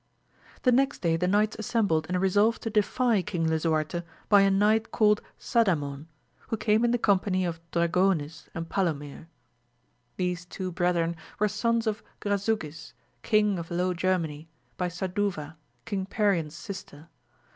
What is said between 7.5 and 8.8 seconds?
Dragonis and